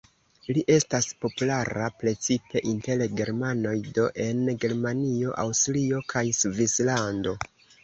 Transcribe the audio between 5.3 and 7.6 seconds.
Aŭstrio kaj Svislando.